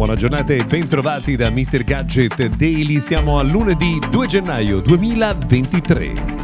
Buona 0.00 0.16
giornata 0.16 0.54
e 0.54 0.64
bentrovati 0.64 1.36
da 1.36 1.50
Mr. 1.50 1.84
Gadget 1.84 2.56
Daily. 2.56 3.00
Siamo 3.00 3.38
a 3.38 3.42
lunedì 3.42 3.98
2 4.10 4.26
gennaio 4.26 4.80
2023. 4.80 6.39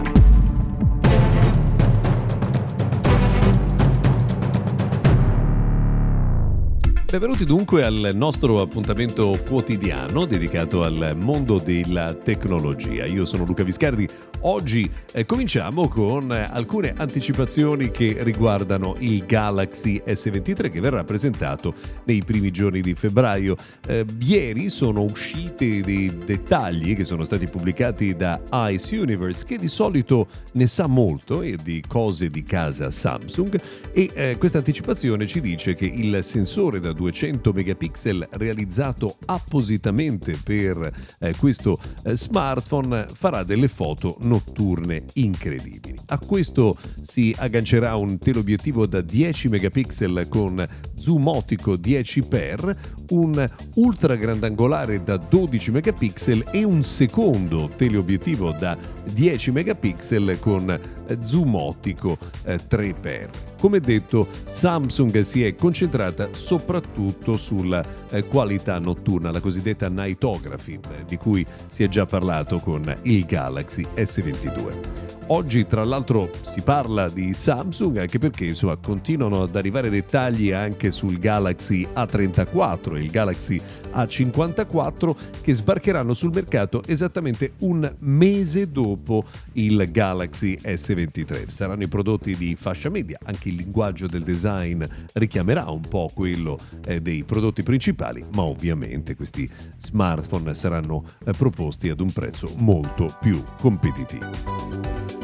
Benvenuti 7.09 7.45
dunque 7.45 7.84
al 7.84 8.10
nostro 8.15 8.60
appuntamento 8.60 9.41
quotidiano 9.47 10.24
dedicato 10.24 10.83
al 10.83 11.12
mondo 11.16 11.60
della 11.60 12.12
tecnologia. 12.12 13.06
Io 13.06 13.24
sono 13.24 13.45
Luca 13.45 13.62
Viscardi. 13.62 14.09
Oggi 14.41 14.91
eh, 15.12 15.24
cominciamo 15.24 15.87
con 15.87 16.33
alcune 16.33 16.95
anticipazioni 16.97 17.92
che 17.92 18.16
riguardano 18.20 18.97
il 18.98 19.24
Galaxy 19.24 20.02
S23 20.05 20.69
che 20.69 20.80
verrà 20.80 21.05
presentato 21.05 21.74
nei 22.05 22.24
primi 22.24 22.50
giorni 22.50 22.80
di 22.80 22.95
febbraio. 22.95 23.55
Eh, 23.86 24.05
ieri 24.19 24.69
sono 24.69 25.02
usciti 25.02 25.83
dei 25.83 26.25
dettagli 26.25 26.97
che 26.97 27.05
sono 27.05 27.25
stati 27.25 27.47
pubblicati 27.47 28.17
da 28.17 28.41
Ice 28.70 28.98
Universe 28.98 29.45
che 29.45 29.56
di 29.56 29.69
solito 29.69 30.27
ne 30.55 30.67
sa 30.67 30.89
molto 30.89 31.41
e 31.42 31.56
di 31.62 31.83
cose 31.86 32.28
di 32.28 32.42
casa 32.42 32.91
Samsung 32.91 33.61
e 33.92 34.11
eh, 34.12 34.36
questa 34.39 34.58
anticipazione 34.58 35.27
ci 35.27 35.41
dice 35.41 35.75
che 35.75 35.86
il 35.86 36.19
sensore 36.23 36.80
da 36.80 36.95
200 36.97 37.52
megapixel 37.52 38.27
realizzato 38.33 39.16
appositamente 39.27 40.36
per 40.42 40.91
eh, 41.20 41.34
questo 41.36 41.78
eh, 42.02 42.16
smartphone 42.16 43.06
farà 43.12 43.44
delle 43.44 43.69
foto 43.69 44.16
notturne 44.20 45.05
incredibili. 45.14 45.98
A 46.06 46.19
questo 46.19 46.77
si 47.02 47.34
aggancerà 47.39 47.94
un 47.97 48.19
teleobiettivo 48.19 48.86
da 48.86 49.02
10 49.02 49.48
megapixel 49.48 50.27
con 50.28 50.67
zoom 50.98 51.27
ottico 51.28 51.75
10x, 51.75 52.77
un 53.11 53.47
ultra 53.75 54.14
grandangolare 54.16 55.02
da 55.02 55.16
12 55.16 55.70
megapixel 55.70 56.47
e 56.50 56.64
un 56.64 56.84
secondo 56.84 57.70
teleobiettivo 57.75 58.52
da 58.52 58.77
10 59.12 59.50
megapixel 59.52 60.39
con 60.41 60.69
eh, 60.70 61.19
zoom 61.20 61.55
ottico 61.55 62.19
3x. 62.44 63.05
Eh, 63.05 63.28
Come 63.61 63.80
detto, 63.80 64.28
Samsung 64.44 65.20
si 65.20 65.44
è 65.44 65.55
concentrata 65.55 66.28
soprattutto 66.33 67.36
sulla 67.36 67.84
eh, 68.11 68.24
qualità 68.24 68.78
notturna, 68.78 69.30
la 69.30 69.41
cosiddetta 69.41 69.89
nightography, 69.89 70.78
di 71.06 71.17
cui 71.17 71.44
si 71.69 71.83
è 71.83 71.89
già 71.89 72.05
parlato 72.05 72.58
con 72.58 72.94
il 73.02 73.24
Galaxy 73.24 73.86
S22. 73.94 75.06
Oggi 75.28 75.67
tra 75.67 75.83
l'altro 75.83 76.30
si 76.42 76.61
parla 76.61 77.08
di 77.08 77.34
Samsung 77.34 77.97
anche 77.97 78.20
perché 78.20 78.44
insomma, 78.44 78.77
continuano 78.77 79.42
ad 79.42 79.56
arrivare 79.56 79.91
dettagli 79.91 80.52
anche 80.52 80.86
sul 80.91 81.19
Galaxy 81.19 81.87
A34 81.95 82.97
e 82.97 83.01
il 83.01 83.11
Galaxy 83.11 83.61
A54 83.95 85.17
che 85.41 85.55
sbarcheranno 85.55 86.15
sul 86.15 86.33
mercato 86.33 86.83
esattamente 86.87 87.53
un 87.59 87.91
mese 88.01 88.70
dopo 88.70 89.25
il 89.52 89.91
Galaxy 89.91 90.58
S23. 90.63 91.48
Saranno 91.48 91.85
i 91.85 91.89
prodotti 91.89 92.36
di 92.36 92.55
fascia 92.57 92.91
media, 92.91 93.19
anche 93.25 93.48
il 93.48 93.57
linguaggio 93.57 94.07
del 94.07 94.23
design 94.23 94.85
richiamerà 95.14 95.70
un 95.70 95.80
po' 95.80 96.11
quello 96.13 96.58
eh, 96.85 97.01
dei 97.01 97.25
prodotti 97.25 97.63
principali, 97.63 98.25
ma 98.35 98.42
ovviamente 98.42 99.17
questi 99.17 99.48
smartphone 99.77 100.55
saranno 100.55 101.05
eh, 101.25 101.33
proposti 101.33 101.89
ad 101.89 102.01
un 102.01 102.13
prezzo 102.13 102.52
molto 102.57 103.14
più 103.20 103.42
competitivo. 103.61 105.15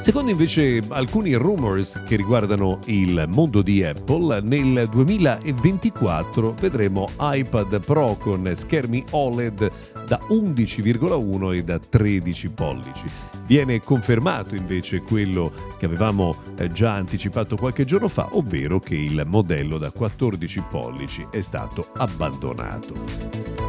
Secondo 0.00 0.30
invece 0.30 0.80
alcuni 0.88 1.34
rumors 1.34 2.02
che 2.06 2.16
riguardano 2.16 2.78
il 2.86 3.26
mondo 3.28 3.60
di 3.60 3.84
Apple, 3.84 4.40
nel 4.40 4.88
2024 4.88 6.54
vedremo 6.54 7.06
iPad 7.18 7.84
Pro 7.84 8.16
con 8.16 8.50
schermi 8.54 9.04
OLED 9.10 9.70
da 10.06 10.18
11,1 10.30 11.54
e 11.54 11.62
da 11.62 11.78
13 11.78 12.50
pollici. 12.50 13.04
Viene 13.46 13.80
confermato 13.80 14.54
invece 14.54 15.02
quello 15.02 15.52
che 15.78 15.84
avevamo 15.84 16.34
eh, 16.56 16.72
già 16.72 16.94
anticipato 16.94 17.56
qualche 17.56 17.84
giorno 17.84 18.08
fa, 18.08 18.30
ovvero 18.32 18.80
che 18.80 18.94
il 18.94 19.22
modello 19.26 19.76
da 19.76 19.90
14 19.90 20.64
pollici 20.70 21.26
è 21.30 21.42
stato 21.42 21.86
abbandonato. 21.96 23.59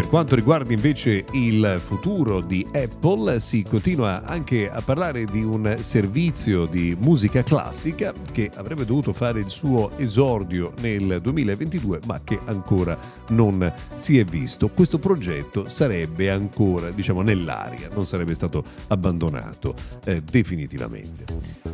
Per 0.00 0.08
quanto 0.08 0.34
riguarda 0.34 0.72
invece 0.72 1.26
il 1.32 1.78
futuro 1.78 2.40
di 2.40 2.66
Apple, 2.72 3.38
si 3.38 3.62
continua 3.62 4.24
anche 4.24 4.70
a 4.70 4.80
parlare 4.80 5.26
di 5.26 5.42
un 5.42 5.76
servizio 5.80 6.64
di 6.64 6.96
musica 6.98 7.42
classica 7.42 8.14
che 8.32 8.50
avrebbe 8.54 8.86
dovuto 8.86 9.12
fare 9.12 9.40
il 9.40 9.50
suo 9.50 9.90
esordio 9.98 10.72
nel 10.80 11.20
2022, 11.20 12.00
ma 12.06 12.18
che 12.24 12.38
ancora 12.46 12.98
non 13.28 13.70
si 13.96 14.18
è 14.18 14.24
visto. 14.24 14.68
Questo 14.68 14.98
progetto 14.98 15.68
sarebbe 15.68 16.30
ancora, 16.30 16.90
diciamo, 16.90 17.20
nell'aria, 17.20 17.90
non 17.92 18.06
sarebbe 18.06 18.32
stato 18.32 18.64
abbandonato 18.88 19.74
eh, 20.06 20.22
definitivamente. 20.22 21.26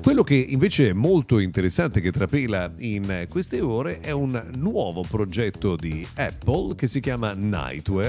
Quello 0.02 0.24
che 0.24 0.34
invece 0.34 0.90
è 0.90 0.92
molto 0.92 1.38
interessante 1.38 2.00
che 2.00 2.10
trapela 2.10 2.72
in 2.78 3.26
queste 3.28 3.60
ore 3.60 4.00
è 4.00 4.10
un 4.10 4.50
nuovo 4.56 5.04
progetto 5.08 5.76
di 5.76 6.04
Apple 6.16 6.74
che 6.74 6.88
si 6.88 6.98
chiama 6.98 7.34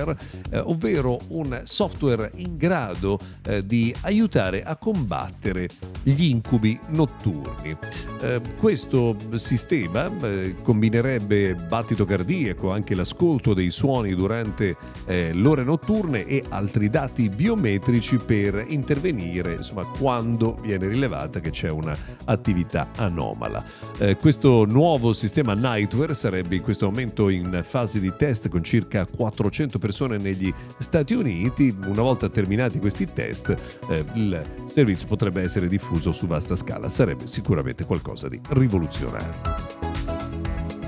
Nightwear 0.07 0.18
eh, 0.50 0.59
ovvero 0.59 1.18
un 1.29 1.62
software 1.66 2.31
in 2.35 2.57
grado 2.57 3.19
eh, 3.44 3.66
di 3.66 3.94
aiutare 4.01 4.63
a 4.63 4.75
combattere 4.78 5.68
gli 6.03 6.25
incubi 6.25 6.79
notturni. 6.90 7.75
Eh, 8.22 8.41
questo 8.57 9.16
sistema 9.35 10.09
eh, 10.23 10.55
combinerebbe 10.63 11.55
battito 11.55 12.05
cardiaco, 12.05 12.72
anche 12.72 12.95
l'ascolto 12.95 13.53
dei 13.53 13.69
suoni 13.69 14.16
durante 14.16 14.75
eh, 15.05 15.33
le 15.33 15.47
ore 15.47 15.63
notturne 15.63 16.25
e 16.25 16.44
altri 16.50 16.89
dati 16.89 17.29
biometrici 17.29 18.17
per 18.17 18.63
intervenire 18.67 19.53
insomma, 19.56 19.85
quando 19.85 20.57
viene 20.61 20.88
rilevata 20.88 21.39
che 21.39 21.50
c'è 21.50 21.69
un'attività 21.69 22.89
anomala. 22.95 23.63
Eh, 23.97 24.16
questo 24.16 24.66
nuovo 24.66 25.13
sistema 25.13 25.53
Nightwear 25.53 26.16
sarebbe 26.16 26.56
in 26.56 26.61
questo 26.61 26.85
momento 26.85 27.29
in 27.29 27.61
fase 27.63 28.00
di 28.00 28.13
test 28.16 28.50
con 28.50 28.63
circa 28.63 29.06
400 29.06 29.77
persone 29.77 29.95
persone 29.97 30.17
negli 30.17 30.53
Stati 30.77 31.13
Uniti. 31.13 31.75
Una 31.85 32.01
volta 32.01 32.29
terminati 32.29 32.79
questi 32.79 33.06
test, 33.06 33.56
eh, 33.89 34.06
il 34.16 34.44
servizio 34.66 35.07
potrebbe 35.07 35.41
essere 35.41 35.67
diffuso 35.67 36.11
su 36.11 36.27
vasta 36.27 36.56
scala. 36.56 36.89
Sarebbe 36.89 37.27
sicuramente 37.27 37.85
qualcosa 37.85 38.06
di 38.28 38.40
rivoluzionario. 38.50 39.75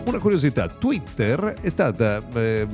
Una 0.05 0.17
curiosità, 0.17 0.67
Twitter 0.67 1.55
è 1.61 1.69
stata 1.69 2.19
eh, 2.33 2.67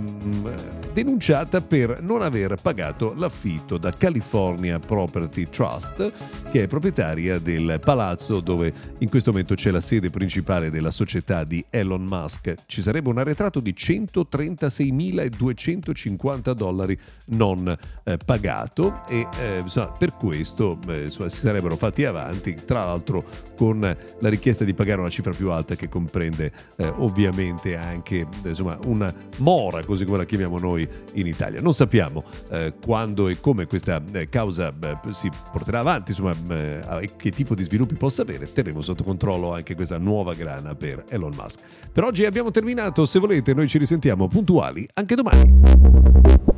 denunciata 0.95 1.59
per 1.59 2.01
non 2.01 2.21
aver 2.21 2.55
pagato 2.61 3.13
l'affitto 3.17 3.77
da 3.77 3.91
California 3.91 4.79
Property 4.79 5.43
Trust, 5.43 6.13
che 6.49 6.63
è 6.63 6.67
proprietaria 6.67 7.37
del 7.37 7.81
palazzo 7.83 8.39
dove 8.39 8.73
in 8.99 9.09
questo 9.09 9.31
momento 9.31 9.55
c'è 9.55 9.71
la 9.71 9.81
sede 9.81 10.09
principale 10.09 10.69
della 10.69 10.91
società 10.91 11.43
di 11.43 11.65
Elon 11.69 12.05
Musk. 12.05 12.53
Ci 12.65 12.81
sarebbe 12.81 13.09
un 13.09 13.17
arretrato 13.17 13.59
di 13.59 13.75
136.250 13.77 16.53
dollari 16.53 16.97
non 17.25 17.77
eh, 18.05 18.17
pagato 18.23 19.01
e 19.09 19.27
eh, 19.37 19.59
insomma, 19.59 19.87
per 19.87 20.13
questo 20.13 20.79
eh, 20.87 21.01
insomma, 21.01 21.27
si 21.27 21.41
sarebbero 21.41 21.75
fatti 21.75 22.05
avanti, 22.05 22.55
tra 22.65 22.85
l'altro 22.85 23.25
con 23.57 23.81
la 23.81 24.29
richiesta 24.29 24.63
di 24.63 24.73
pagare 24.73 25.01
una 25.01 25.09
cifra 25.09 25.33
più 25.33 25.51
alta 25.51 25.75
che 25.75 25.89
comprende 25.89 26.53
eh, 26.77 26.87
ovviamente 26.87 27.75
anche 27.75 28.25
insomma, 28.45 28.79
una 28.85 29.13
mora, 29.39 29.83
così 29.83 30.05
come 30.05 30.19
la 30.19 30.23
chiamiamo 30.23 30.57
noi 30.57 30.83
in 31.13 31.27
Italia. 31.27 31.61
Non 31.61 31.73
sappiamo 31.73 32.23
eh, 32.51 32.73
quando 32.83 33.27
e 33.27 33.39
come 33.39 33.65
questa 33.65 34.01
eh, 34.13 34.29
causa 34.29 34.73
eh, 34.81 34.97
si 35.11 35.29
porterà 35.51 35.79
avanti, 35.79 36.11
insomma, 36.11 36.33
eh, 36.49 37.11
che 37.15 37.31
tipo 37.31 37.55
di 37.55 37.63
sviluppi 37.63 37.95
possa 37.95 38.21
avere. 38.21 38.51
Terremo 38.51 38.81
sotto 38.81 39.03
controllo 39.03 39.53
anche 39.53 39.75
questa 39.75 39.97
nuova 39.97 40.33
grana 40.33 40.75
per 40.75 41.03
Elon 41.09 41.33
Musk. 41.35 41.59
Per 41.91 42.03
oggi 42.03 42.25
abbiamo 42.25 42.51
terminato, 42.51 43.05
se 43.05 43.19
volete 43.19 43.53
noi 43.53 43.67
ci 43.67 43.77
risentiamo 43.77 44.27
puntuali 44.27 44.87
anche 44.93 45.15
domani. 45.15 46.54